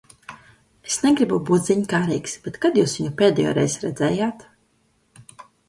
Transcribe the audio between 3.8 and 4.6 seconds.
redzējāt?